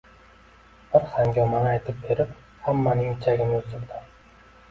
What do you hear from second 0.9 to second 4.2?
Bir hangomani aytib berib, hammaning ichagini uzdirdi